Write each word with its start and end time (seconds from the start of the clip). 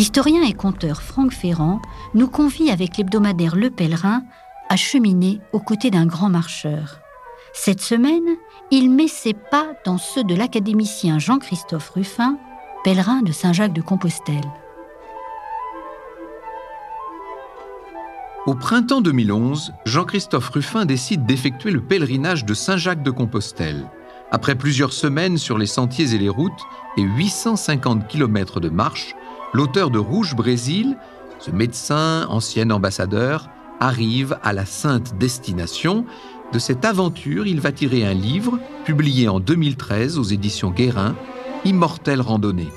L'historien 0.00 0.44
et 0.44 0.54
conteur 0.54 1.02
Franck 1.02 1.30
Ferrand 1.30 1.82
nous 2.14 2.26
convie 2.26 2.70
avec 2.70 2.96
l'hebdomadaire 2.96 3.54
Le 3.54 3.68
Pèlerin 3.68 4.22
à 4.70 4.76
cheminer 4.76 5.42
aux 5.52 5.60
côtés 5.60 5.90
d'un 5.90 6.06
grand 6.06 6.30
marcheur. 6.30 7.00
Cette 7.52 7.82
semaine, 7.82 8.24
il 8.70 8.88
met 8.90 9.08
ses 9.08 9.34
pas 9.34 9.66
dans 9.84 9.98
ceux 9.98 10.24
de 10.24 10.34
l'académicien 10.34 11.18
Jean-Christophe 11.18 11.90
Ruffin, 11.90 12.38
pèlerin 12.82 13.20
de 13.20 13.30
Saint-Jacques 13.30 13.74
de 13.74 13.82
Compostelle. 13.82 14.40
Au 18.46 18.54
printemps 18.54 19.02
2011, 19.02 19.74
Jean-Christophe 19.84 20.48
Ruffin 20.48 20.86
décide 20.86 21.26
d'effectuer 21.26 21.72
le 21.72 21.82
pèlerinage 21.82 22.46
de 22.46 22.54
Saint-Jacques 22.54 23.02
de 23.02 23.10
Compostelle. 23.10 23.84
Après 24.30 24.54
plusieurs 24.54 24.94
semaines 24.94 25.36
sur 25.36 25.58
les 25.58 25.66
sentiers 25.66 26.14
et 26.14 26.18
les 26.18 26.30
routes 26.30 26.62
et 26.96 27.02
850 27.02 28.08
km 28.08 28.60
de 28.60 28.70
marche, 28.70 29.14
l'auteur 29.52 29.90
de 29.90 29.98
Rouge 29.98 30.34
Brésil, 30.34 30.96
ce 31.38 31.50
médecin, 31.50 32.26
ancien 32.28 32.70
ambassadeur, 32.70 33.48
arrive 33.80 34.38
à 34.42 34.52
la 34.52 34.66
sainte 34.66 35.16
destination. 35.18 36.04
De 36.52 36.58
cette 36.58 36.84
aventure, 36.84 37.46
il 37.46 37.60
va 37.60 37.72
tirer 37.72 38.04
un 38.04 38.14
livre, 38.14 38.58
publié 38.84 39.28
en 39.28 39.40
2013 39.40 40.18
aux 40.18 40.24
éditions 40.24 40.70
Guérin, 40.70 41.14
Immortelle 41.64 42.20
randonnée. 42.20 42.68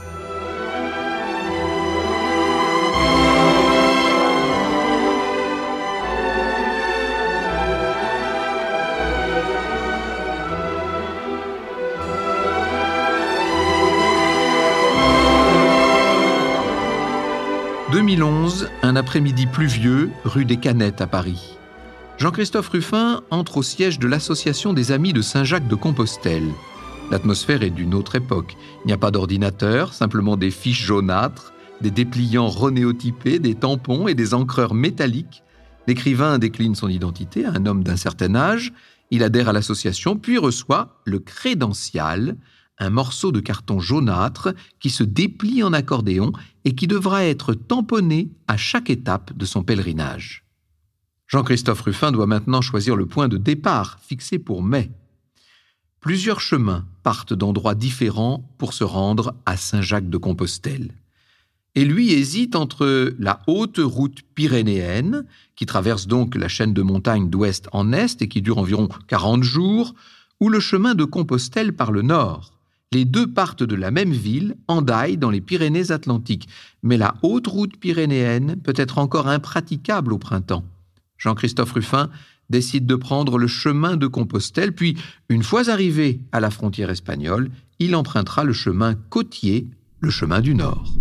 2011, 17.94 18.69
un 18.81 18.95
après-midi 18.95 19.45
pluvieux, 19.45 20.09
rue 20.25 20.45
des 20.45 20.58
Canettes 20.58 21.02
à 21.02 21.05
Paris. 21.05 21.59
Jean-Christophe 22.17 22.69
Ruffin 22.69 23.22
entre 23.30 23.58
au 23.58 23.61
siège 23.61 23.99
de 23.99 24.08
l'Association 24.08 24.73
des 24.73 24.91
Amis 24.91 25.13
de 25.13 25.22
Saint-Jacques 25.22 25.67
de 25.67 25.75
Compostelle. 25.75 26.49
L'atmosphère 27.11 27.61
est 27.61 27.69
d'une 27.69 27.94
autre 27.94 28.16
époque. 28.16 28.58
Il 28.83 28.88
n'y 28.88 28.94
a 28.94 28.97
pas 28.97 29.11
d'ordinateur, 29.11 29.94
simplement 29.94 30.38
des 30.38 30.49
fiches 30.49 30.83
jaunâtres, 30.83 31.53
des 31.81 31.91
dépliants 31.91 32.47
renéotypés, 32.47 33.38
des 33.38 33.53
tampons 33.53 34.08
et 34.08 34.16
des 34.16 34.33
encreurs 34.33 34.73
métalliques. 34.73 35.44
L'écrivain 35.86 36.39
décline 36.39 36.73
son 36.73 36.89
identité 36.89 37.45
à 37.45 37.52
un 37.52 37.67
homme 37.67 37.83
d'un 37.83 37.97
certain 37.97 38.33
âge. 38.33 38.73
Il 39.11 39.21
adhère 39.21 39.49
à 39.49 39.53
l'association, 39.53 40.17
puis 40.17 40.39
reçoit 40.39 40.99
le 41.05 41.19
crédential, 41.19 42.38
un 42.80 42.89
morceau 42.89 43.31
de 43.31 43.39
carton 43.39 43.80
jaunâtre 43.80 44.55
qui 44.80 44.89
se 44.89 45.03
déplie 45.03 45.61
en 45.61 45.73
accordéon 45.73 46.31
et 46.66 46.75
qui 46.75 46.88
devra 46.88 47.25
être 47.25 47.53
tamponné 47.53 48.30
à 48.47 48.58
chaque 48.58 48.89
étape 48.89 49.36
de 49.36 49.45
son 49.45 49.64
pèlerinage. 49.64 50.44
Jean-Christophe 51.28 51.81
Ruffin 51.81 52.11
doit 52.11 52.28
maintenant 52.28 52.61
choisir 52.61 52.95
le 52.95 53.05
point 53.05 53.28
de 53.28 53.38
départ 53.38 54.00
fixé 54.02 54.39
pour 54.39 54.61
mai. 54.61 54.92
Plusieurs 56.00 56.42
chemins 56.42 56.86
partent 57.02 57.33
d'endroits 57.33 57.75
différents 57.75 58.47
pour 58.58 58.73
se 58.73 58.83
rendre 58.83 59.33
à 59.45 59.58
Saint-Jacques 59.58 60.09
de 60.09 60.17
Compostelle. 60.17 60.92
Et 61.75 61.86
lui 61.86 62.11
hésite 62.11 62.55
entre 62.55 63.16
la 63.17 63.42
haute 63.48 63.80
route 63.81 64.22
pyrénéenne, 64.36 65.25
qui 65.55 65.66
traverse 65.66 66.05
donc 66.05 66.36
la 66.36 66.48
chaîne 66.48 66.73
de 66.73 66.81
montagnes 66.83 67.30
d'ouest 67.30 67.67
en 67.72 67.94
est 67.94 68.22
et 68.22 68.27
qui 68.27 68.42
dure 68.42 68.59
environ 68.59 68.89
40 69.08 69.43
jours, 69.43 69.95
ou 70.39 70.49
le 70.49 70.59
chemin 70.59 70.93
de 70.93 71.05
Compostelle 71.05 71.73
par 71.73 71.92
le 71.92 72.02
nord. 72.02 72.52
Les 72.93 73.05
deux 73.05 73.26
partent 73.26 73.64
de 73.64 73.73
la 73.73 73.89
même 73.89 74.11
ville, 74.11 74.55
Andaille, 74.67 75.17
dans 75.17 75.31
les 75.31 75.42
Pyrénées-Atlantiques, 75.42 76.48
mais 76.83 76.95
la 76.95 77.15
haute 77.23 77.48
route 77.48 77.76
pyrénéenne 77.77 78.55
peut 78.64 78.76
être 78.76 78.99
encore 78.99 79.27
impraticable 79.27 80.14
au 80.14 80.20
printemps. 80.20 80.64
Jean-Christophe 81.17 81.71
Ruffin 81.71 82.11
décide 82.52 82.86
de 82.86 82.93
prendre 82.93 83.39
le 83.39 83.48
chemin 83.48 83.98
de 83.98 84.05
Compostelle, 84.05 84.76
puis, 84.76 84.95
une 85.27 85.42
fois 85.42 85.71
arrivé 85.71 86.21
à 86.32 86.39
la 86.39 86.52
frontière 86.52 86.92
espagnole, 86.92 87.49
il 87.80 87.95
empruntera 87.95 88.43
le 88.43 88.53
chemin 88.53 88.93
côtier, 89.09 89.67
le 89.99 90.11
chemin 90.11 90.39
du 90.39 90.53
Nord. 90.53 90.93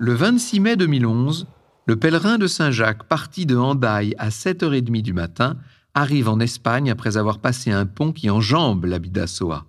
Le 0.00 0.12
26 0.12 0.58
mai 0.58 0.76
2011, 0.76 1.46
le 1.86 1.96
pèlerin 1.96 2.38
de 2.38 2.46
Saint-Jacques, 2.46 3.04
parti 3.04 3.44
de 3.44 3.56
Handaï 3.56 4.14
à 4.18 4.30
7h30 4.30 5.02
du 5.02 5.12
matin, 5.12 5.56
arrive 5.92 6.28
en 6.28 6.40
Espagne 6.40 6.90
après 6.90 7.16
avoir 7.16 7.38
passé 7.38 7.70
un 7.70 7.86
pont 7.86 8.12
qui 8.12 8.30
enjambe 8.30 8.86
la 8.86 8.98
Bidassoa. 8.98 9.66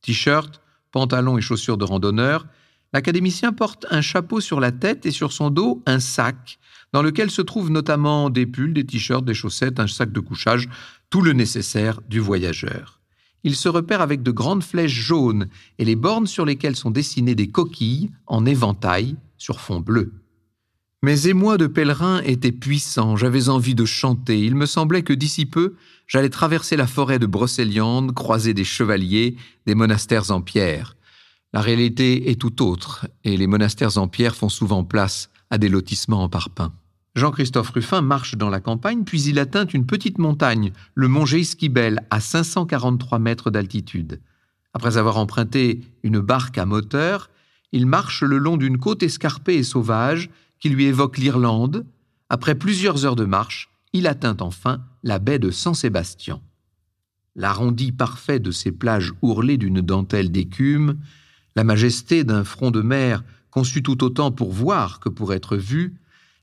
T-shirt, 0.00 0.60
pantalon 0.92 1.36
et 1.38 1.42
chaussures 1.42 1.76
de 1.76 1.84
randonneur, 1.84 2.46
l'académicien 2.92 3.52
porte 3.52 3.84
un 3.90 4.00
chapeau 4.00 4.40
sur 4.40 4.60
la 4.60 4.70
tête 4.70 5.06
et 5.06 5.10
sur 5.10 5.32
son 5.32 5.50
dos 5.50 5.82
un 5.86 5.98
sac 5.98 6.58
dans 6.92 7.02
lequel 7.02 7.30
se 7.30 7.42
trouvent 7.42 7.70
notamment 7.70 8.30
des 8.30 8.46
pulls, 8.46 8.72
des 8.72 8.86
t-shirts, 8.86 9.24
des 9.24 9.34
chaussettes, 9.34 9.80
un 9.80 9.88
sac 9.88 10.12
de 10.12 10.20
couchage, 10.20 10.68
tout 11.10 11.20
le 11.20 11.32
nécessaire 11.32 12.00
du 12.08 12.20
voyageur. 12.20 13.00
Il 13.42 13.56
se 13.56 13.68
repère 13.68 14.00
avec 14.00 14.22
de 14.22 14.30
grandes 14.30 14.62
flèches 14.62 14.92
jaunes 14.92 15.48
et 15.78 15.84
les 15.84 15.96
bornes 15.96 16.26
sur 16.26 16.44
lesquelles 16.44 16.76
sont 16.76 16.90
dessinées 16.90 17.34
des 17.34 17.48
coquilles 17.48 18.10
en 18.26 18.46
éventail 18.46 19.16
sur 19.36 19.60
fond 19.60 19.80
bleu. 19.80 20.12
Mes 21.02 21.28
émois 21.28 21.58
de 21.58 21.66
pèlerin 21.66 22.22
étaient 22.22 22.52
puissants, 22.52 23.16
j'avais 23.16 23.48
envie 23.50 23.74
de 23.74 23.84
chanter. 23.84 24.40
Il 24.40 24.54
me 24.54 24.64
semblait 24.64 25.02
que 25.02 25.12
d'ici 25.12 25.44
peu, 25.44 25.74
j'allais 26.06 26.30
traverser 26.30 26.76
la 26.76 26.86
forêt 26.86 27.18
de 27.18 27.26
Brocéliande, 27.26 28.14
croiser 28.14 28.54
des 28.54 28.64
chevaliers, 28.64 29.36
des 29.66 29.74
monastères 29.74 30.30
en 30.30 30.40
pierre. 30.40 30.96
La 31.52 31.60
réalité 31.60 32.30
est 32.30 32.40
tout 32.40 32.62
autre, 32.62 33.06
et 33.24 33.36
les 33.36 33.46
monastères 33.46 33.98
en 33.98 34.08
pierre 34.08 34.34
font 34.34 34.48
souvent 34.48 34.84
place 34.84 35.30
à 35.50 35.58
des 35.58 35.68
lotissements 35.68 36.22
en 36.22 36.28
parpaing. 36.30 36.72
Jean-Christophe 37.14 37.70
Ruffin 37.70 38.00
marche 38.00 38.34
dans 38.34 38.50
la 38.50 38.60
campagne, 38.60 39.04
puis 39.04 39.22
il 39.22 39.38
atteint 39.38 39.66
une 39.66 39.86
petite 39.86 40.18
montagne, 40.18 40.72
le 40.94 41.08
mont 41.08 41.24
Geisquibel, 41.24 42.00
à 42.10 42.20
543 42.20 43.18
mètres 43.18 43.50
d'altitude. 43.50 44.20
Après 44.72 44.96
avoir 44.96 45.18
emprunté 45.18 45.82
une 46.02 46.20
barque 46.20 46.58
à 46.58 46.66
moteur, 46.66 47.30
il 47.72 47.86
marche 47.86 48.22
le 48.22 48.38
long 48.38 48.56
d'une 48.56 48.78
côte 48.78 49.02
escarpée 49.02 49.56
et 49.56 49.62
sauvage 49.62 50.30
qui 50.58 50.68
lui 50.68 50.84
évoque 50.84 51.18
l'Irlande, 51.18 51.86
après 52.28 52.54
plusieurs 52.54 53.04
heures 53.04 53.16
de 53.16 53.24
marche, 53.24 53.70
il 53.92 54.06
atteint 54.06 54.36
enfin 54.40 54.82
la 55.02 55.18
baie 55.18 55.38
de 55.38 55.50
San 55.50 55.74
Sébastien. 55.74 56.40
L'arrondi 57.34 57.92
parfait 57.92 58.40
de 58.40 58.50
ces 58.50 58.72
plages 58.72 59.12
ourlées 59.22 59.58
d'une 59.58 59.80
dentelle 59.80 60.32
d'écume, 60.32 60.98
la 61.54 61.64
majesté 61.64 62.24
d'un 62.24 62.44
front 62.44 62.70
de 62.70 62.82
mer 62.82 63.22
conçu 63.50 63.82
tout 63.82 64.04
autant 64.04 64.32
pour 64.32 64.52
voir 64.52 65.00
que 65.00 65.08
pour 65.08 65.32
être 65.32 65.56
vu, 65.56 65.94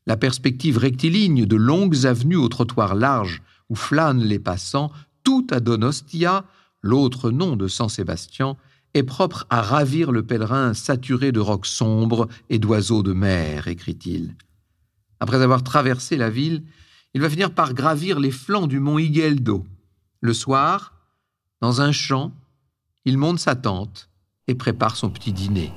la 0.05 0.17
perspective 0.17 0.77
rectiligne 0.77 1.45
de 1.45 1.55
longues 1.55 2.05
avenues 2.05 2.35
aux 2.35 2.49
trottoirs 2.49 2.95
larges 2.95 3.41
où 3.69 3.75
flânent 3.75 4.23
les 4.23 4.39
passants, 4.39 4.91
tout 5.23 5.47
à 5.49 5.59
Donostia, 5.59 6.45
l'autre 6.81 7.31
nom 7.31 7.55
de 7.55 7.67
San 7.67 7.89
Sébastien, 7.89 8.57
est 8.93 9.03
propre 9.03 9.45
à 9.49 9.61
ravir 9.61 10.11
le 10.11 10.23
pèlerin 10.23 10.73
saturé 10.73 11.31
de 11.31 11.39
rocs 11.39 11.65
sombres 11.65 12.27
et 12.49 12.59
d'oiseaux 12.59 13.03
de 13.03 13.13
mer, 13.13 13.67
écrit-il. 13.67 14.35
Après 15.19 15.41
avoir 15.41 15.63
traversé 15.63 16.17
la 16.17 16.29
ville, 16.29 16.63
il 17.13 17.21
va 17.21 17.29
finir 17.29 17.53
par 17.53 17.73
gravir 17.73 18.19
les 18.19 18.31
flancs 18.31 18.67
du 18.67 18.79
mont 18.79 18.99
Higueldo. 18.99 19.65
Le 20.21 20.33
soir, 20.33 20.93
dans 21.61 21.81
un 21.81 21.91
champ, 21.91 22.33
il 23.05 23.17
monte 23.17 23.39
sa 23.39 23.55
tente 23.55 24.09
et 24.47 24.55
prépare 24.55 24.95
son 24.95 25.09
petit 25.09 25.33
dîner. 25.33 25.71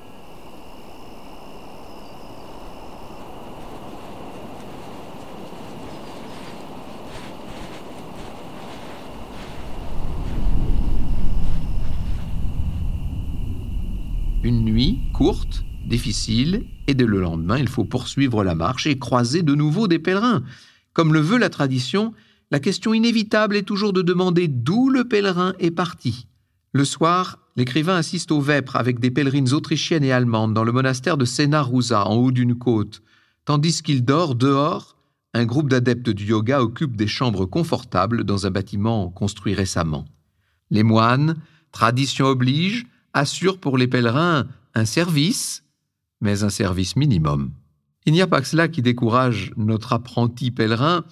Une 14.47 14.63
nuit 14.63 15.01
courte, 15.11 15.65
difficile, 15.89 16.63
et 16.87 16.93
dès 16.93 17.05
le 17.05 17.19
lendemain, 17.19 17.57
il 17.57 17.67
faut 17.67 17.83
poursuivre 17.83 18.45
la 18.45 18.55
marche 18.55 18.87
et 18.87 18.97
croiser 18.97 19.43
de 19.43 19.53
nouveau 19.53 19.89
des 19.89 19.99
pèlerins. 19.99 20.41
Comme 20.93 21.13
le 21.13 21.19
veut 21.19 21.37
la 21.37 21.49
tradition, 21.49 22.13
la 22.49 22.61
question 22.61 22.93
inévitable 22.93 23.57
est 23.57 23.67
toujours 23.67 23.91
de 23.91 24.01
demander 24.01 24.47
d'où 24.47 24.87
le 24.89 25.03
pèlerin 25.03 25.53
est 25.59 25.71
parti. 25.71 26.27
Le 26.71 26.85
soir, 26.85 27.39
l'écrivain 27.57 27.97
assiste 27.97 28.31
aux 28.31 28.39
vêpres 28.39 28.77
avec 28.77 29.01
des 29.01 29.11
pèlerines 29.11 29.51
autrichiennes 29.51 30.05
et 30.05 30.13
allemandes 30.13 30.53
dans 30.53 30.63
le 30.63 30.71
monastère 30.71 31.17
de 31.17 31.25
Senarusa, 31.25 32.07
en 32.07 32.15
haut 32.15 32.31
d'une 32.31 32.55
côte. 32.55 33.01
Tandis 33.43 33.81
qu'il 33.83 34.05
dort 34.05 34.33
dehors, 34.33 34.95
un 35.33 35.43
groupe 35.43 35.67
d'adeptes 35.67 36.11
du 36.11 36.23
yoga 36.23 36.61
occupe 36.61 36.95
des 36.95 37.07
chambres 37.07 37.45
confortables 37.45 38.23
dans 38.23 38.47
un 38.47 38.51
bâtiment 38.51 39.09
construit 39.09 39.55
récemment. 39.55 40.05
Les 40.69 40.83
moines, 40.83 41.35
tradition 41.73 42.27
oblige, 42.27 42.85
assure 43.17 43.59
pour 43.59 43.77
les 43.77 43.87
pèlerins 43.87 44.47
un 44.73 44.85
service, 44.85 45.63
mais 46.21 46.43
un 46.43 46.49
service 46.49 46.95
minimum. 46.95 47.51
Il 48.05 48.13
n'y 48.13 48.21
a 48.21 48.27
pas 48.27 48.41
que 48.41 48.47
cela 48.47 48.67
qui 48.67 48.81
décourage 48.81 49.51
notre 49.57 49.93
apprenti 49.93 50.51
pèlerin. 50.51 51.03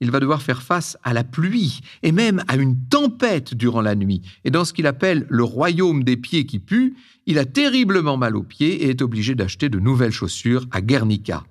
il 0.00 0.10
va 0.10 0.20
devoir 0.20 0.42
faire 0.42 0.62
face 0.62 0.98
à 1.02 1.14
la 1.14 1.24
pluie 1.24 1.80
et 2.02 2.12
même 2.12 2.44
à 2.48 2.56
une 2.56 2.78
tempête 2.88 3.54
durant 3.54 3.80
la 3.80 3.94
nuit. 3.94 4.20
Et 4.44 4.50
dans 4.50 4.64
ce 4.64 4.72
qu'il 4.72 4.86
appelle 4.86 5.26
le 5.30 5.44
royaume 5.44 6.04
des 6.04 6.16
pieds 6.16 6.46
qui 6.46 6.58
puent, 6.58 6.94
il 7.26 7.38
a 7.38 7.46
terriblement 7.46 8.16
mal 8.16 8.36
aux 8.36 8.42
pieds 8.42 8.84
et 8.84 8.90
est 8.90 9.02
obligé 9.02 9.34
d'acheter 9.34 9.68
de 9.68 9.78
nouvelles 9.78 10.12
chaussures 10.12 10.66
à 10.70 10.82
Guernica. 10.82 11.44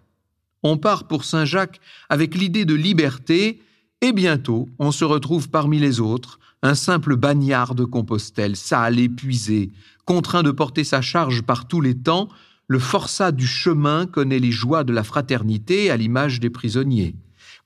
On 0.61 0.77
part 0.77 1.07
pour 1.07 1.25
Saint-Jacques 1.25 1.79
avec 2.09 2.35
l'idée 2.35 2.65
de 2.65 2.75
liberté 2.75 3.61
et 4.01 4.13
bientôt 4.13 4.69
on 4.77 4.91
se 4.91 5.05
retrouve 5.05 5.49
parmi 5.49 5.79
les 5.79 5.99
autres, 5.99 6.39
un 6.61 6.75
simple 6.75 7.17
bagnard 7.17 7.75
de 7.75 7.83
Compostelle, 7.83 8.55
sale, 8.55 8.99
épuisé, 8.99 9.71
contraint 10.05 10.43
de 10.43 10.51
porter 10.51 10.83
sa 10.83 11.01
charge 11.01 11.41
par 11.41 11.67
tous 11.67 11.81
les 11.81 11.95
temps, 11.95 12.29
le 12.67 12.79
forçat 12.79 13.31
du 13.31 13.47
chemin 13.47 14.05
connaît 14.05 14.39
les 14.39 14.51
joies 14.51 14.83
de 14.83 14.93
la 14.93 15.03
fraternité 15.03 15.91
à 15.91 15.97
l'image 15.97 16.39
des 16.39 16.49
prisonniers. 16.49 17.15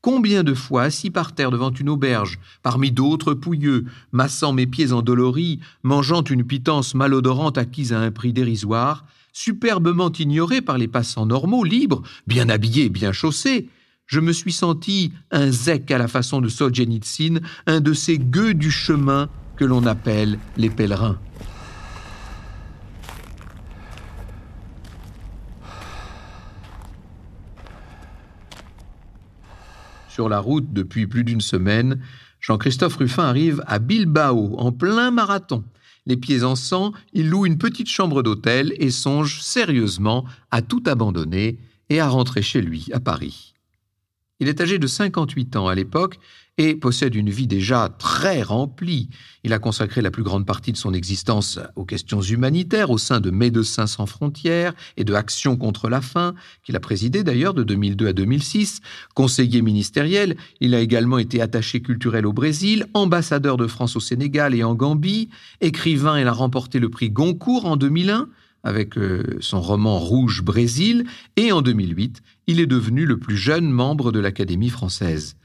Combien 0.02 0.44
de 0.44 0.54
fois, 0.54 0.84
assis 0.84 1.10
par 1.10 1.34
terre 1.34 1.52
devant 1.52 1.72
une 1.72 1.90
auberge, 1.90 2.40
parmi 2.62 2.92
d'autres 2.92 3.34
pouilleux, 3.34 3.86
massant 4.12 4.54
mes 4.54 4.68
pieds 4.68 4.94
endoloris, 4.94 5.60
mangeant 5.84 6.24
une 6.24 6.44
pitance 6.44 6.94
malodorante 6.94 7.58
acquise 7.58 7.94
à 7.94 8.00
un 8.00 8.12
prix 8.12 8.32
dérisoire, 8.32 9.06
superbement 9.34 10.12
ignoré 10.12 10.62
par 10.62 10.78
les 10.78 10.88
passants 10.88 11.26
normaux, 11.26 11.64
libres, 11.64 12.04
bien 12.26 12.50
habillés, 12.50 12.90
bien 12.90 13.12
chaussés, 13.12 13.70
je 14.06 14.20
me 14.20 14.32
suis 14.32 14.54
senti 14.54 15.12
un 15.32 15.52
zec 15.52 15.92
à 15.92 15.98
la 15.98 16.08
façon 16.08 16.42
de 16.42 16.48
Solzhenitsyn, 16.48 17.42
un 17.66 17.82
de 17.82 17.94
ces 17.94 18.18
gueux 18.18 18.54
du 18.54 18.72
chemin 18.72 19.30
que 19.58 19.66
l'on 19.66 19.86
appelle 19.86 20.40
les 20.56 20.70
pèlerins. 20.70 21.18
Sur 30.18 30.30
la 30.30 30.40
route 30.40 30.74
depuis 30.74 31.06
plus 31.06 31.24
d'une 31.24 31.42
semaine, 31.42 32.02
Jean-Christophe 32.40 32.96
Ruffin 32.96 33.26
arrive 33.26 33.64
à 33.68 33.78
Bilbao 33.78 34.56
en 34.58 34.72
plein 34.72 35.12
marathon. 35.12 35.64
Les 36.08 36.18
pieds 36.18 36.42
en 36.44 36.56
sang, 36.56 36.92
il 37.14 37.30
loue 37.30 37.46
une 37.46 37.60
petite 37.60 37.88
chambre 37.88 38.24
d'hôtel 38.24 38.74
et 38.78 38.90
songe 38.90 39.44
sérieusement 39.44 40.26
à 40.50 40.64
tout 40.64 40.82
abandonner 40.88 41.60
et 41.92 42.00
à 42.00 42.08
rentrer 42.10 42.42
chez 42.42 42.64
lui 42.64 42.88
à 42.94 43.00
Paris. 43.00 43.54
Il 44.40 44.48
est 44.48 44.60
âgé 44.60 44.80
de 44.80 44.88
58 44.88 45.56
ans 45.56 45.68
à 45.68 45.76
l'époque 45.76 46.18
et 46.58 46.76
possède 46.76 47.16
une 47.16 47.30
vie 47.30 47.48
déjà 47.48 47.90
très 48.00 48.42
remplie. 48.42 49.10
Il 49.44 49.54
a 49.54 49.60
consacré 49.60 50.02
la 50.02 50.12
plus 50.12 50.24
grande 50.24 50.46
partie 50.46 50.72
de 50.72 50.78
son 50.78 50.94
existence 50.94 51.60
aux 51.76 51.86
questions 51.86 52.22
humanitaires 52.22 52.90
au 52.90 52.98
sein 52.98 53.20
de 53.20 53.30
Médecins 53.30 53.88
sans 53.88 54.08
frontières 54.08 54.74
et 54.98 55.04
de 55.04 55.14
Action 55.14 55.56
contre 55.56 55.90
la 55.90 56.02
faim, 56.02 56.34
qu'il 56.64 56.76
a 56.76 56.80
présidé 56.80 57.24
d'ailleurs 57.24 57.54
de 57.54 57.64
2002 57.64 58.08
à 58.08 58.14
2006. 58.14 58.82
Conseiller 59.14 59.62
ministériel, 59.62 60.36
il 60.60 60.74
a 60.74 60.80
également 60.80 61.20
été 61.20 61.42
attaché 61.42 61.82
culturel 61.82 62.26
au 62.26 62.34
Brésil, 62.34 62.88
ambassadeur 62.94 63.58
de 63.58 63.68
France 63.68 63.96
au 63.96 64.00
Sénégal 64.00 64.56
et 64.56 64.64
en 64.64 64.74
Gambie, 64.74 65.30
écrivain, 65.62 66.20
il 66.20 66.28
a 66.28 66.34
remporté 66.34 66.80
le 66.80 66.90
prix 66.90 67.10
Goncourt 67.12 67.66
en 67.66 67.78
2001 67.78 68.28
avec 68.64 68.98
euh, 68.98 69.38
son 69.40 69.62
roman 69.62 69.98
Rouge 69.98 70.42
Brésil, 70.42 71.06
et 71.38 71.54
en 71.54 71.62
2008, 71.62 72.22
il 72.48 72.60
est 72.60 72.66
devenu 72.66 73.06
le 73.06 73.18
plus 73.18 73.38
jeune 73.38 73.70
membre 73.70 74.12
de 74.12 74.20
l'Académie 74.20 74.70
française. 74.70 75.38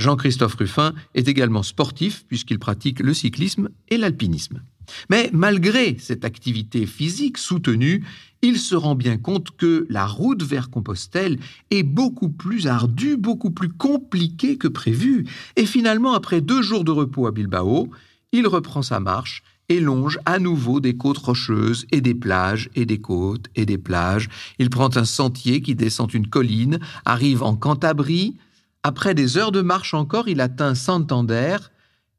Jean-Christophe 0.00 0.54
Ruffin 0.54 0.94
est 1.14 1.28
également 1.28 1.62
sportif 1.62 2.24
puisqu'il 2.26 2.58
pratique 2.58 3.00
le 3.00 3.12
cyclisme 3.12 3.68
et 3.90 3.98
l'alpinisme. 3.98 4.62
Mais 5.10 5.30
malgré 5.32 5.96
cette 5.98 6.24
activité 6.24 6.86
physique 6.86 7.36
soutenue, 7.36 8.04
il 8.42 8.58
se 8.58 8.74
rend 8.74 8.94
bien 8.94 9.18
compte 9.18 9.50
que 9.56 9.86
la 9.90 10.06
route 10.06 10.42
vers 10.42 10.70
Compostelle 10.70 11.38
est 11.70 11.82
beaucoup 11.82 12.30
plus 12.30 12.66
ardue, 12.66 13.18
beaucoup 13.18 13.50
plus 13.50 13.68
compliquée 13.68 14.56
que 14.56 14.68
prévu. 14.68 15.26
Et 15.56 15.66
finalement, 15.66 16.14
après 16.14 16.40
deux 16.40 16.62
jours 16.62 16.84
de 16.84 16.90
repos 16.90 17.26
à 17.26 17.30
Bilbao, 17.30 17.90
il 18.32 18.46
reprend 18.46 18.82
sa 18.82 19.00
marche 19.00 19.42
et 19.68 19.80
longe 19.80 20.18
à 20.24 20.38
nouveau 20.38 20.80
des 20.80 20.96
côtes 20.96 21.18
rocheuses 21.18 21.86
et 21.92 22.00
des 22.00 22.14
plages 22.14 22.70
et 22.74 22.86
des 22.86 23.00
côtes 23.00 23.46
et 23.54 23.66
des 23.66 23.78
plages. 23.78 24.30
Il 24.58 24.70
prend 24.70 24.96
un 24.96 25.04
sentier 25.04 25.60
qui 25.60 25.74
descend 25.74 26.12
une 26.14 26.26
colline, 26.26 26.80
arrive 27.04 27.42
en 27.42 27.54
Cantabrie, 27.54 28.36
après 28.82 29.14
des 29.14 29.36
heures 29.36 29.52
de 29.52 29.60
marche 29.60 29.94
encore, 29.94 30.28
il 30.28 30.40
atteint 30.40 30.74
Santander, 30.74 31.56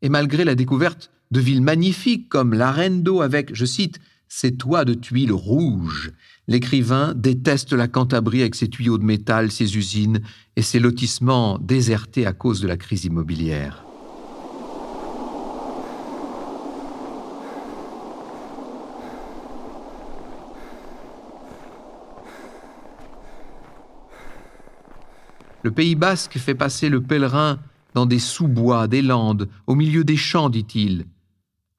et 0.02 0.10
malgré 0.10 0.44
la 0.44 0.56
découverte 0.56 1.12
de 1.32 1.40
villes 1.40 1.62
magnifiques 1.62 2.30
comme 2.30 2.54
Larendo 2.54 3.22
avec, 3.22 3.56
je 3.56 3.66
cite, 3.66 4.00
ses 4.28 4.56
toits 4.56 4.86
de 4.86 4.94
tuiles 4.94 5.34
rouges, 5.34 6.12
l'écrivain 6.48 7.14
déteste 7.16 7.74
la 7.74 7.88
Cantabrie 7.88 8.42
avec 8.42 8.56
ses 8.56 8.70
tuyaux 8.70 8.98
de 8.98 9.04
métal, 9.04 9.52
ses 9.52 9.76
usines 9.76 10.22
et 10.56 10.62
ses 10.62 10.80
lotissements 10.80 11.58
désertés 11.58 12.26
à 12.26 12.34
cause 12.34 12.62
de 12.62 12.68
la 12.68 12.78
crise 12.78 13.06
immobilière. 13.06 13.84
Le 25.64 25.72
Pays 25.72 25.96
basque 25.96 26.38
fait 26.38 26.56
passer 26.56 26.90
le 26.90 27.02
pèlerin 27.02 27.60
dans 27.94 28.06
des 28.06 28.20
sous-bois, 28.20 28.88
des 28.88 29.02
landes, 29.02 29.48
au 29.68 29.76
milieu 29.76 30.04
des 30.04 30.18
champs, 30.18 30.50
dit-il, 30.50 31.06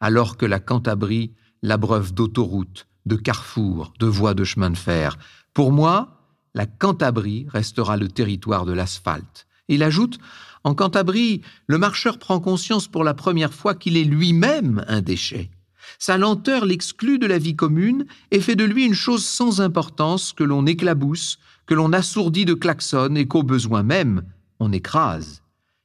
alors 0.01 0.37
que 0.37 0.47
la 0.47 0.61
Cantabrie 0.61 1.33
l'abreuve 1.63 2.13
d'autoroutes, 2.13 2.87
de 3.07 3.17
carrefours, 3.17 3.93
de 3.99 4.07
voies 4.07 4.35
de 4.35 4.45
chemin 4.45 4.71
de 4.71 4.77
fer. 4.77 5.17
Pour 5.55 5.73
moi, 5.73 6.19
la 6.55 6.67
Cantabrie 6.67 7.47
restera 7.49 7.97
le 7.97 8.09
territoire 8.09 8.67
de 8.67 8.73
l'asphalte. 8.73 9.47
Il 9.69 9.83
ajoute 9.83 10.19
En 10.65 10.75
Cantabrie, 10.75 11.43
le 11.67 11.79
marcheur 11.79 12.19
prend 12.19 12.41
conscience 12.41 12.89
pour 12.89 13.05
la 13.05 13.15
première 13.15 13.55
fois 13.55 13.75
qu'il 13.75 13.97
est 13.97 14.05
lui-même 14.05 14.85
un 14.89 15.01
déchet. 15.01 15.51
Sa 15.99 16.19
lenteur 16.19 16.65
l'exclut 16.65 17.19
de 17.19 17.27
la 17.27 17.39
vie 17.39 17.57
commune 17.57 18.07
et 18.31 18.41
fait 18.41 18.57
de 18.57 18.65
lui 18.65 18.85
une 18.85 18.95
chose 18.95 19.25
sans 19.25 19.61
importance 19.61 20.33
que 20.33 20.45
l'on 20.45 20.67
éclabousse, 20.67 21.39
que 21.67 21.75
l'on 21.75 21.93
assourdit 21.93 22.45
de 22.45 22.55
klaxons 22.55 23.15
et 23.15 23.27
qu'au 23.27 23.43
besoin 23.43 23.83
même, 23.83 24.23
on 24.59 24.73
écrase. 24.73 25.43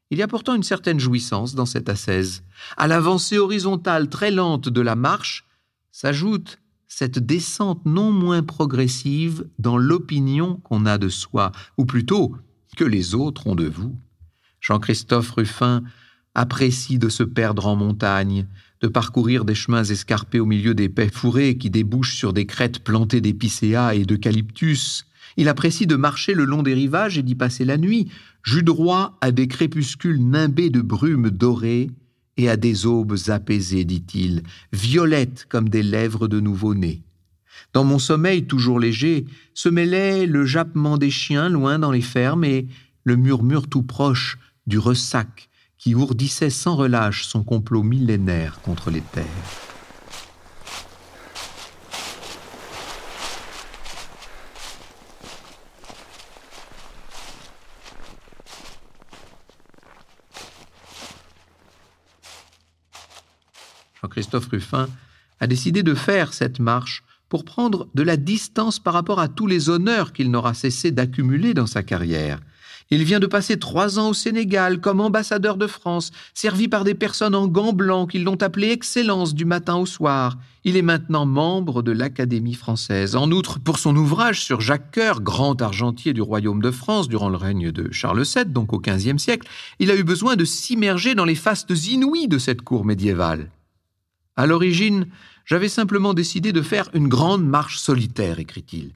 Il 0.09 0.17
y 0.17 0.21
a 0.21 0.27
pourtant 0.27 0.55
une 0.55 0.63
certaine 0.63 0.99
jouissance 0.99 1.53
dans 1.53 1.65
cette 1.65 1.89
ascèse. 1.89 2.43
À 2.77 2.87
l'avancée 2.87 3.37
horizontale 3.37 4.09
très 4.09 4.31
lente 4.31 4.69
de 4.69 4.81
la 4.81 4.95
marche 4.95 5.45
s'ajoute 5.91 6.59
cette 6.87 7.19
descente 7.19 7.85
non 7.85 8.11
moins 8.11 8.43
progressive 8.43 9.45
dans 9.59 9.77
l'opinion 9.77 10.55
qu'on 10.63 10.85
a 10.85 10.97
de 10.97 11.09
soi, 11.09 11.51
ou 11.77 11.85
plutôt 11.85 12.35
que 12.77 12.85
les 12.85 13.13
autres 13.13 13.47
ont 13.47 13.55
de 13.55 13.67
vous. 13.67 13.95
Jean-Christophe 14.61 15.31
Ruffin 15.31 15.83
apprécie 16.33 16.99
de 16.99 17.09
se 17.09 17.23
perdre 17.23 17.67
en 17.67 17.75
montagne, 17.75 18.47
de 18.79 18.87
parcourir 18.87 19.43
des 19.43 19.55
chemins 19.55 19.83
escarpés 19.83 20.39
au 20.39 20.45
milieu 20.45 20.75
des 20.75 20.87
pais 20.87 21.09
fourrés 21.09 21.57
qui 21.57 21.69
débouchent 21.69 22.15
sur 22.15 22.31
des 22.31 22.45
crêtes 22.45 22.79
plantées 22.79 23.21
d'épicéas 23.21 23.95
et 23.95 24.05
d'eucalyptus, 24.05 25.06
il 25.37 25.47
apprécie 25.47 25.87
de 25.87 25.95
marcher 25.95 26.33
le 26.33 26.45
long 26.45 26.63
des 26.63 26.73
rivages 26.73 27.17
et 27.17 27.23
d'y 27.23 27.35
passer 27.35 27.63
la 27.63 27.77
nuit, 27.77 28.09
jus 28.43 28.63
droit 28.63 29.17
à 29.21 29.31
des 29.31 29.47
crépuscules 29.47 30.19
nimbés 30.19 30.69
de 30.69 30.81
brumes 30.81 31.29
dorées 31.29 31.91
et 32.37 32.49
à 32.49 32.57
des 32.57 32.85
aubes 32.85 33.15
apaisées, 33.27 33.85
dit-il, 33.85 34.43
violettes 34.73 35.45
comme 35.47 35.69
des 35.69 35.83
lèvres 35.83 36.27
de 36.27 36.39
nouveau-né. 36.39 37.03
Dans 37.73 37.83
mon 37.83 37.99
sommeil 37.99 38.45
toujours 38.45 38.79
léger 38.79 39.25
se 39.53 39.69
mêlait 39.69 40.25
le 40.25 40.45
jappement 40.45 40.97
des 40.97 41.11
chiens 41.11 41.49
loin 41.49 41.79
dans 41.79 41.91
les 41.91 42.01
fermes 42.01 42.43
et 42.43 42.67
le 43.03 43.15
murmure 43.15 43.67
tout 43.67 43.83
proche 43.83 44.37
du 44.65 44.79
ressac 44.79 45.49
qui 45.77 45.95
ourdissait 45.95 46.49
sans 46.49 46.75
relâche 46.75 47.25
son 47.25 47.43
complot 47.43 47.83
millénaire 47.83 48.59
contre 48.61 48.89
les 48.89 49.01
terres. 49.01 49.76
Jean-Christophe 64.17 64.49
Ruffin, 64.51 64.89
a 65.39 65.45
décidé 65.45 65.83
de 65.83 65.93
faire 65.93 66.33
cette 66.33 66.59
marche 66.59 67.03
pour 67.29 67.45
prendre 67.45 67.87
de 67.93 68.01
la 68.01 68.17
distance 68.17 68.79
par 68.79 68.95
rapport 68.95 69.19
à 69.19 69.27
tous 69.27 69.45
les 69.45 69.69
honneurs 69.69 70.11
qu'il 70.11 70.31
n'aura 70.31 70.55
cessé 70.55 70.89
d'accumuler 70.89 71.53
dans 71.53 71.67
sa 71.67 71.83
carrière. 71.83 72.39
Il 72.89 73.03
vient 73.03 73.19
de 73.19 73.27
passer 73.27 73.59
trois 73.59 73.99
ans 73.99 74.09
au 74.09 74.13
Sénégal 74.13 74.79
comme 74.79 75.01
ambassadeur 75.01 75.57
de 75.57 75.67
France, 75.67 76.11
servi 76.33 76.67
par 76.67 76.83
des 76.83 76.95
personnes 76.95 77.35
en 77.35 77.45
gants 77.45 77.73
blancs 77.73 78.09
qui 78.09 78.17
l'ont 78.17 78.41
appelé 78.41 78.69
Excellence 78.69 79.35
du 79.35 79.45
matin 79.45 79.75
au 79.75 79.85
soir. 79.85 80.37
Il 80.63 80.77
est 80.77 80.81
maintenant 80.81 81.27
membre 81.27 81.83
de 81.83 81.91
l'Académie 81.91 82.55
française. 82.55 83.15
En 83.15 83.29
outre, 83.29 83.59
pour 83.59 83.77
son 83.77 83.95
ouvrage 83.95 84.43
sur 84.43 84.61
Jacques 84.61 84.91
Coeur, 84.95 85.21
grand 85.21 85.61
argentier 85.61 86.13
du 86.13 86.21
royaume 86.23 86.61
de 86.61 86.71
France 86.71 87.07
durant 87.07 87.29
le 87.29 87.37
règne 87.37 87.71
de 87.71 87.91
Charles 87.91 88.23
VII, 88.23 88.45
donc 88.45 88.73
au 88.73 88.79
XVe 88.79 89.19
siècle, 89.19 89.47
il 89.79 89.91
a 89.91 89.95
eu 89.95 90.03
besoin 90.03 90.35
de 90.35 90.45
s'immerger 90.45 91.13
dans 91.13 91.25
les 91.25 91.35
fastes 91.35 91.87
inouïs 91.87 92.29
de 92.29 92.39
cette 92.39 92.63
cour 92.63 92.83
médiévale. 92.83 93.49
À 94.37 94.45
l'origine, 94.45 95.07
j'avais 95.45 95.67
simplement 95.67 96.13
décidé 96.13 96.53
de 96.53 96.61
faire 96.61 96.89
une 96.93 97.07
grande 97.07 97.45
marche 97.45 97.79
solitaire, 97.79 98.37
écrit-il. 98.37 98.91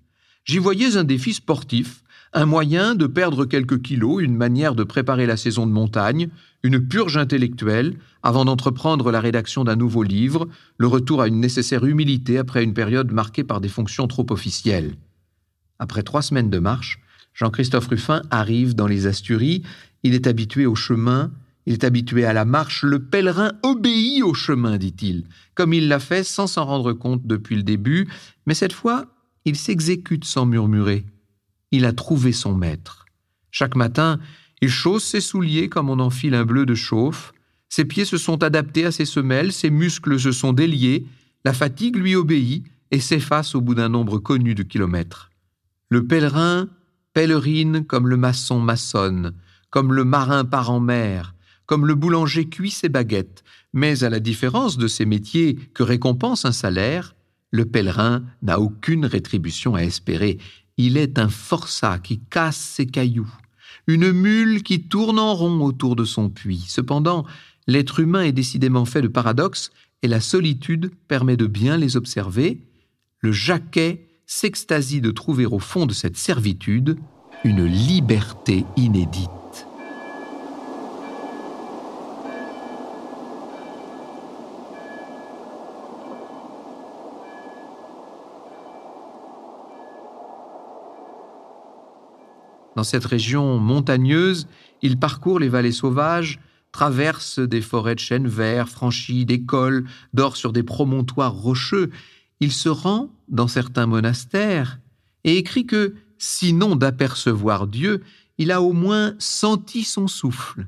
J'y 0.45 0.59
voyais 0.59 0.97
un 0.97 1.03
défi 1.03 1.33
sportif, 1.33 2.03
Un 2.33 2.45
moyen 2.45 2.95
de 2.95 3.07
perdre 3.07 3.43
quelques 3.43 3.81
kilos, 3.81 4.23
une 4.23 4.37
manière 4.37 4.73
de 4.73 4.85
préparer 4.85 5.25
la 5.25 5.35
saison 5.35 5.67
de 5.67 5.71
montagne, 5.73 6.29
une 6.63 6.79
purge 6.79 7.17
intellectuelle, 7.17 7.97
avant 8.23 8.45
d'entreprendre 8.45 9.11
la 9.11 9.19
rédaction 9.19 9.65
d'un 9.65 9.75
nouveau 9.75 10.03
livre, 10.03 10.47
le 10.77 10.87
retour 10.87 11.21
à 11.21 11.27
une 11.27 11.41
nécessaire 11.41 11.83
humilité 11.83 12.37
après 12.37 12.63
une 12.63 12.73
période 12.73 13.11
marquée 13.11 13.43
par 13.43 13.59
des 13.59 13.67
fonctions 13.67 14.07
trop 14.07 14.25
officielles. 14.29 14.95
Après 15.77 16.03
trois 16.03 16.21
semaines 16.21 16.49
de 16.49 16.59
marche, 16.59 17.01
Jean-Christophe 17.33 17.87
Ruffin 17.87 18.21
arrive 18.31 18.75
dans 18.75 18.87
les 18.87 19.07
Asturies, 19.07 19.63
il 20.03 20.13
est 20.13 20.27
habitué 20.27 20.65
au 20.65 20.75
chemin, 20.75 21.31
il 21.65 21.73
est 21.73 21.83
habitué 21.83 22.25
à 22.25 22.33
la 22.33 22.45
marche, 22.45 22.83
le 22.83 22.99
pèlerin 22.99 23.53
obéit 23.63 24.23
au 24.23 24.33
chemin, 24.33 24.77
dit-il, 24.77 25.25
comme 25.53 25.73
il 25.73 25.87
l'a 25.87 25.99
fait 25.99 26.23
sans 26.23 26.47
s'en 26.47 26.65
rendre 26.65 26.93
compte 26.93 27.25
depuis 27.25 27.55
le 27.55 27.63
début, 27.63 28.07
mais 28.45 28.53
cette 28.53 28.73
fois, 28.73 29.05
il 29.45 29.55
s'exécute 29.55 30.25
sans 30.25 30.45
murmurer. 30.45 31.05
Il 31.71 31.85
a 31.85 31.93
trouvé 31.93 32.31
son 32.31 32.55
maître. 32.55 33.05
Chaque 33.51 33.75
matin, 33.75 34.19
il 34.61 34.69
chausse 34.69 35.03
ses 35.03 35.21
souliers 35.21 35.69
comme 35.69 35.89
on 35.89 35.99
enfile 35.99 36.35
un 36.35 36.45
bleu 36.45 36.65
de 36.65 36.75
chauffe, 36.75 37.33
ses 37.69 37.85
pieds 37.85 38.05
se 38.05 38.17
sont 38.17 38.43
adaptés 38.43 38.85
à 38.85 38.91
ses 38.91 39.05
semelles, 39.05 39.53
ses 39.53 39.69
muscles 39.69 40.19
se 40.19 40.31
sont 40.31 40.51
déliés, 40.51 41.05
la 41.45 41.53
fatigue 41.53 41.95
lui 41.95 42.15
obéit 42.15 42.65
et 42.91 42.99
s'efface 42.99 43.55
au 43.55 43.61
bout 43.61 43.75
d'un 43.75 43.87
nombre 43.89 44.19
connu 44.19 44.55
de 44.55 44.63
kilomètres. 44.63 45.31
Le 45.89 46.05
pèlerin 46.05 46.67
pèlerine 47.13 47.85
comme 47.85 48.07
le 48.07 48.17
maçon 48.17 48.59
maçonne, 48.59 49.33
comme 49.69 49.93
le 49.93 50.03
marin 50.03 50.43
part 50.43 50.69
en 50.69 50.79
mer, 50.79 51.33
comme 51.71 51.87
le 51.87 51.95
boulanger 51.95 52.49
cuit 52.49 52.69
ses 52.69 52.89
baguettes, 52.89 53.45
mais 53.71 54.03
à 54.03 54.09
la 54.09 54.19
différence 54.19 54.77
de 54.77 54.89
ces 54.89 55.05
métiers 55.05 55.55
que 55.73 55.83
récompense 55.83 56.43
un 56.43 56.51
salaire, 56.51 57.15
le 57.49 57.63
pèlerin 57.63 58.25
n'a 58.41 58.59
aucune 58.59 59.05
rétribution 59.05 59.75
à 59.75 59.83
espérer. 59.83 60.37
Il 60.75 60.97
est 60.97 61.17
un 61.17 61.29
forçat 61.29 61.99
qui 61.99 62.19
casse 62.29 62.57
ses 62.57 62.87
cailloux, 62.87 63.31
une 63.87 64.11
mule 64.11 64.63
qui 64.63 64.81
tourne 64.81 65.17
en 65.17 65.33
rond 65.33 65.63
autour 65.63 65.95
de 65.95 66.03
son 66.03 66.29
puits. 66.29 66.65
Cependant, 66.67 67.25
l'être 67.67 68.01
humain 68.01 68.23
est 68.23 68.33
décidément 68.33 68.83
fait 68.83 69.01
de 69.01 69.07
paradoxes 69.07 69.71
et 70.01 70.09
la 70.09 70.19
solitude 70.19 70.91
permet 71.07 71.37
de 71.37 71.47
bien 71.47 71.77
les 71.77 71.95
observer. 71.95 72.67
Le 73.19 73.31
jaquet 73.31 74.09
s'extasie 74.25 74.99
de 74.99 75.11
trouver 75.11 75.45
au 75.45 75.59
fond 75.59 75.85
de 75.85 75.93
cette 75.93 76.17
servitude 76.17 76.97
une 77.45 77.63
liberté 77.63 78.65
inédite. 78.75 79.40
Dans 92.75 92.83
cette 92.83 93.05
région 93.05 93.57
montagneuse, 93.59 94.47
il 94.81 94.97
parcourt 94.97 95.39
les 95.39 95.49
vallées 95.49 95.71
sauvages, 95.71 96.39
traverse 96.71 97.39
des 97.39 97.61
forêts 97.61 97.95
de 97.95 97.99
chênes 97.99 98.27
verts, 98.27 98.69
franchit 98.69 99.25
des 99.25 99.43
cols, 99.43 99.85
dort 100.13 100.37
sur 100.37 100.53
des 100.53 100.63
promontoires 100.63 101.33
rocheux. 101.33 101.89
Il 102.39 102.51
se 102.51 102.69
rend 102.69 103.09
dans 103.27 103.47
certains 103.47 103.85
monastères 103.85 104.79
et 105.23 105.37
écrit 105.37 105.65
que, 105.65 105.95
sinon 106.17 106.75
d'apercevoir 106.75 107.67
Dieu, 107.67 108.01
il 108.37 108.51
a 108.51 108.61
au 108.61 108.73
moins 108.73 109.15
senti 109.19 109.83
son 109.83 110.07
souffle. 110.07 110.67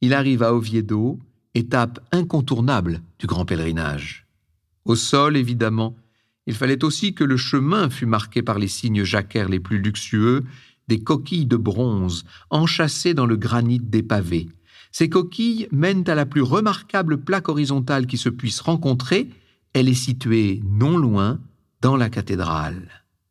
Il 0.00 0.14
arrive 0.14 0.42
à 0.42 0.54
Oviedo, 0.54 1.20
étape 1.54 2.00
incontournable 2.12 3.02
du 3.18 3.26
grand 3.26 3.44
pèlerinage. 3.44 4.26
Au 4.84 4.96
sol, 4.96 5.36
évidemment, 5.36 5.94
il 6.46 6.54
fallait 6.54 6.82
aussi 6.82 7.14
que 7.14 7.22
le 7.22 7.36
chemin 7.36 7.88
fût 7.88 8.06
marqué 8.06 8.42
par 8.42 8.58
les 8.58 8.66
signes 8.66 9.04
jacquaires 9.04 9.48
les 9.48 9.60
plus 9.60 9.78
luxueux 9.78 10.44
des 10.92 11.02
coquilles 11.02 11.46
de 11.46 11.56
bronze 11.56 12.24
enchâssées 12.50 13.14
dans 13.14 13.24
le 13.24 13.38
granit 13.38 13.80
des 13.80 14.02
pavés. 14.02 14.50
Ces 14.90 15.08
coquilles 15.08 15.66
mènent 15.72 16.06
à 16.06 16.14
la 16.14 16.26
plus 16.26 16.42
remarquable 16.42 17.24
plaque 17.24 17.48
horizontale 17.48 18.06
qui 18.06 18.18
se 18.18 18.28
puisse 18.28 18.60
rencontrer. 18.60 19.30
Elle 19.72 19.88
est 19.88 19.94
située 19.94 20.60
non 20.68 20.98
loin, 20.98 21.40
dans 21.80 21.96
la 21.96 22.10
cathédrale. 22.10 22.90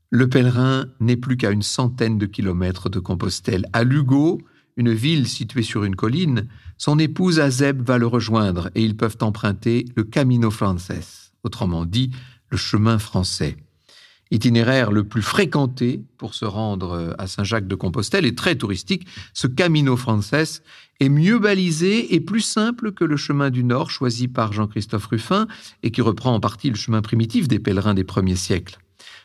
Le 0.09 0.27
pèlerin 0.27 0.87
n'est 0.99 1.17
plus 1.17 1.37
qu'à 1.37 1.51
une 1.51 1.61
centaine 1.61 2.17
de 2.17 2.25
kilomètres 2.25 2.89
de 2.89 2.97
Compostelle. 2.97 3.67
À 3.73 3.83
Lugo, 3.83 4.41
une 4.75 4.91
ville 4.91 5.27
située 5.27 5.61
sur 5.61 5.83
une 5.83 5.95
colline, 5.95 6.47
son 6.79 6.97
épouse 6.97 7.39
Azeb 7.39 7.83
va 7.85 7.99
le 7.99 8.07
rejoindre 8.07 8.71
et 8.73 8.83
ils 8.83 8.97
peuvent 8.97 9.19
emprunter 9.21 9.85
le 9.95 10.03
Camino 10.03 10.49
Frances, 10.49 11.31
autrement 11.43 11.85
dit 11.85 12.09
le 12.49 12.57
chemin 12.57 12.97
français 12.97 13.55
itinéraire 14.31 14.91
le 14.91 15.03
plus 15.03 15.21
fréquenté 15.21 16.03
pour 16.17 16.33
se 16.33 16.45
rendre 16.45 16.91
euh, 16.93 17.13
à 17.17 17.27
Saint-Jacques-de-Compostelle 17.27 18.25
et 18.25 18.33
très 18.33 18.55
touristique, 18.55 19.05
ce 19.33 19.47
Camino 19.47 19.97
Frances 19.97 20.61
est 20.99 21.09
mieux 21.09 21.39
balisé 21.39 22.15
et 22.15 22.19
plus 22.19 22.41
simple 22.41 22.91
que 22.91 23.03
le 23.03 23.17
chemin 23.17 23.49
du 23.49 23.63
Nord 23.63 23.91
choisi 23.91 24.27
par 24.27 24.53
Jean-Christophe 24.53 25.07
Ruffin 25.07 25.47
et 25.83 25.91
qui 25.91 26.01
reprend 26.01 26.33
en 26.33 26.39
partie 26.39 26.69
le 26.69 26.75
chemin 26.75 27.01
primitif 27.01 27.47
des 27.47 27.59
pèlerins 27.59 27.93
des 27.93 28.03
premiers 28.03 28.35
siècles. 28.35 28.79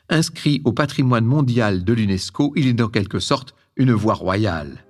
Inscrit 0.08 0.62
au 0.64 0.72
patrimoine 0.72 1.24
mondial 1.24 1.84
de 1.84 1.92
l'UNESCO, 1.92 2.52
il 2.56 2.68
est 2.68 2.80
en 2.80 2.88
quelque 2.88 3.18
sorte 3.18 3.54
une 3.76 3.92
voie 3.92 4.14
royale. 4.14 4.85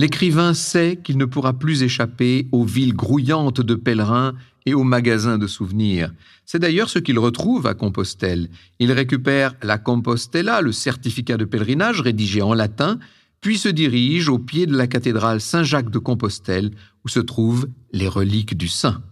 L'écrivain 0.00 0.54
sait 0.54 0.98
qu'il 1.04 1.18
ne 1.18 1.26
pourra 1.26 1.58
plus 1.58 1.82
échapper 1.82 2.48
aux 2.52 2.64
villes 2.64 2.94
grouillantes 2.94 3.60
de 3.60 3.74
pèlerins 3.74 4.32
et 4.64 4.72
aux 4.72 4.82
magasins 4.82 5.36
de 5.36 5.46
souvenirs. 5.46 6.10
C'est 6.46 6.58
d'ailleurs 6.58 6.88
ce 6.88 6.98
qu'il 6.98 7.18
retrouve 7.18 7.66
à 7.66 7.74
Compostelle. 7.74 8.48
Il 8.78 8.92
récupère 8.92 9.56
la 9.62 9.76
Compostela, 9.76 10.62
le 10.62 10.72
certificat 10.72 11.36
de 11.36 11.44
pèlerinage 11.44 12.00
rédigé 12.00 12.40
en 12.40 12.54
latin, 12.54 12.98
puis 13.42 13.58
se 13.58 13.68
dirige 13.68 14.30
au 14.30 14.38
pied 14.38 14.64
de 14.64 14.74
la 14.74 14.86
cathédrale 14.86 15.42
Saint-Jacques 15.42 15.90
de 15.90 15.98
Compostelle, 15.98 16.70
où 17.04 17.10
se 17.10 17.20
trouvent 17.20 17.68
les 17.92 18.08
reliques 18.08 18.56
du 18.56 18.68
saint. 18.68 19.02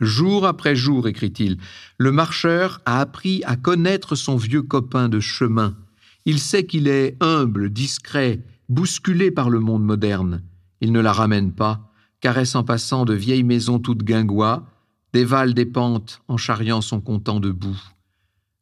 Jour 0.00 0.46
après 0.46 0.74
jour, 0.74 1.08
écrit-il, 1.08 1.58
le 1.98 2.10
marcheur 2.10 2.80
a 2.86 3.02
appris 3.02 3.42
à 3.44 3.56
connaître 3.56 4.14
son 4.16 4.38
vieux 4.38 4.62
copain 4.62 5.10
de 5.10 5.20
chemin. 5.20 5.76
Il 6.24 6.38
sait 6.38 6.64
qu'il 6.64 6.88
est 6.88 7.18
humble, 7.20 7.68
discret, 7.68 8.40
bousculé 8.72 9.30
par 9.30 9.50
le 9.50 9.60
monde 9.60 9.84
moderne. 9.84 10.42
Il 10.80 10.92
ne 10.92 11.00
la 11.00 11.12
ramène 11.12 11.52
pas, 11.52 11.92
caresse 12.20 12.54
en 12.54 12.64
passant 12.64 13.04
de 13.04 13.12
vieilles 13.12 13.44
maisons 13.44 13.78
toutes 13.78 14.02
guingois, 14.02 14.66
dévale 15.12 15.52
des 15.52 15.66
pentes 15.66 16.22
en 16.26 16.38
charriant 16.38 16.80
son 16.80 17.00
content 17.00 17.38
debout. 17.38 17.78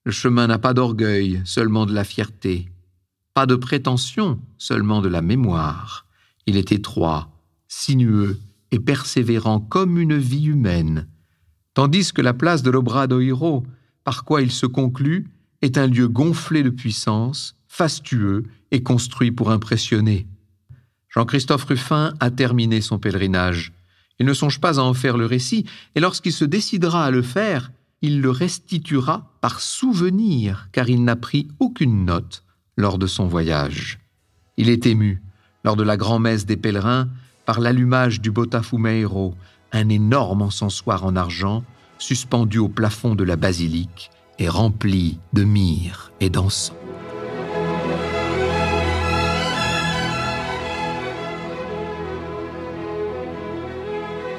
Le 0.05 0.11
chemin 0.11 0.49
n'a 0.49 0.59
pas 0.59 0.75
d'orgueil, 0.75 1.40
seulement 1.45 1.87
de 1.87 1.95
la 1.95 2.05
fierté. 2.05 2.71
Pas 3.35 3.47
de 3.47 3.55
prétention, 3.55 4.40
seulement 4.59 5.00
de 5.00 5.09
la 5.09 5.23
mémoire. 5.23 6.07
Il 6.47 6.57
est 6.57 6.73
étroit, 6.73 7.31
sinueux 7.69 8.40
et 8.73 8.81
persévérant 8.81 9.61
comme 9.61 9.99
une 9.99 10.17
vie 10.17 10.47
humaine. 10.47 11.07
Tandis 11.75 12.12
que 12.12 12.23
la 12.23 12.35
place 12.35 12.62
de 12.62 12.71
l'Obradoiro, 12.71 13.64
par 14.02 14.25
quoi 14.25 14.43
il 14.43 14.50
se 14.50 14.67
conclut, 14.67 15.31
est 15.62 15.79
un 15.79 15.87
lieu 15.87 16.09
gonflé 16.09 16.64
de 16.64 16.71
puissance, 16.71 17.60
fastueux 17.70 18.44
et 18.72 18.82
construit 18.82 19.30
pour 19.30 19.50
impressionner. 19.50 20.26
Jean-Christophe 21.08 21.64
Ruffin 21.64 22.12
a 22.18 22.30
terminé 22.30 22.80
son 22.80 22.98
pèlerinage. 22.98 23.72
Il 24.18 24.26
ne 24.26 24.34
songe 24.34 24.60
pas 24.60 24.80
à 24.80 24.82
en 24.82 24.92
faire 24.92 25.16
le 25.16 25.24
récit, 25.24 25.64
et 25.94 26.00
lorsqu'il 26.00 26.32
se 26.32 26.44
décidera 26.44 27.06
à 27.06 27.10
le 27.12 27.22
faire, 27.22 27.70
il 28.02 28.20
le 28.20 28.30
restituera 28.30 29.32
par 29.40 29.60
souvenir, 29.60 30.68
car 30.72 30.90
il 30.90 31.04
n'a 31.04 31.16
pris 31.16 31.46
aucune 31.60 32.04
note 32.04 32.44
lors 32.76 32.98
de 32.98 33.06
son 33.06 33.26
voyage. 33.26 34.00
Il 34.56 34.68
est 34.68 34.86
ému, 34.86 35.22
lors 35.64 35.76
de 35.76 35.84
la 35.84 35.96
grand-messe 35.96 36.46
des 36.46 36.56
pèlerins, 36.56 37.08
par 37.46 37.60
l'allumage 37.60 38.20
du 38.20 38.32
Botafumeiro, 38.32 39.34
un 39.72 39.88
énorme 39.88 40.42
encensoir 40.42 41.04
en 41.04 41.14
argent, 41.14 41.64
suspendu 41.98 42.58
au 42.58 42.68
plafond 42.68 43.14
de 43.14 43.24
la 43.24 43.36
basilique 43.36 44.10
et 44.40 44.48
rempli 44.48 45.18
de 45.32 45.44
myrrhe 45.44 46.10
et 46.20 46.30
d'encens. 46.30 46.79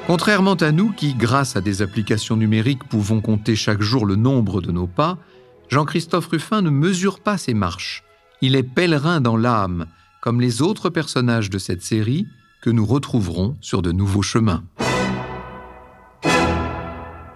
Contrairement 0.06 0.54
à 0.54 0.72
nous 0.72 0.90
qui, 0.90 1.14
grâce 1.14 1.54
à 1.54 1.60
des 1.60 1.80
applications 1.80 2.36
numériques, 2.36 2.84
pouvons 2.84 3.20
compter 3.20 3.54
chaque 3.54 3.82
jour 3.82 4.04
le 4.04 4.16
nombre 4.16 4.60
de 4.60 4.72
nos 4.72 4.88
pas, 4.88 5.16
Jean-Christophe 5.68 6.26
Ruffin 6.26 6.60
ne 6.60 6.70
mesure 6.70 7.20
pas 7.20 7.38
ses 7.38 7.54
marches. 7.54 8.02
Il 8.40 8.56
est 8.56 8.64
pèlerin 8.64 9.20
dans 9.20 9.36
l'âme, 9.36 9.86
comme 10.20 10.40
les 10.40 10.60
autres 10.60 10.90
personnages 10.90 11.50
de 11.50 11.58
cette 11.58 11.82
série 11.82 12.26
que 12.62 12.70
nous 12.70 12.84
retrouverons 12.84 13.56
sur 13.60 13.80
de 13.80 13.92
nouveaux 13.92 14.22
chemins. 14.22 14.64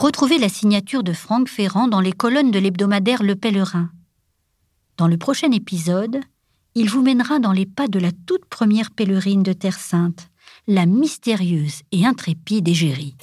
Retrouvez 0.01 0.39
la 0.39 0.49
signature 0.49 1.05
de 1.05 1.13
Franck 1.13 1.49
Ferrand 1.49 1.89
dans 1.89 2.01
les 2.01 2.13
colonnes 2.13 2.51
de 2.51 2.59
l'hebdomadaire 2.59 3.23
Le 3.23 3.37
Pèlerin. 3.37 3.91
Dans 4.97 5.09
le 5.09 5.17
prochain 5.17 5.51
épisode, 5.53 6.21
il 6.75 6.91
vous 6.91 7.03
mènera 7.03 7.39
dans 7.39 7.53
les 7.53 7.65
pas 7.65 7.89
de 7.89 7.99
la 7.99 8.11
toute 8.13 8.45
première 8.45 8.91
pèlerine 8.91 9.43
de 9.43 9.53
Terre 9.53 9.79
Sainte, 9.79 10.31
la 10.69 10.85
mystérieuse 10.85 11.83
et 11.93 12.05
intrépide 12.05 12.67
Égérie. 12.67 13.15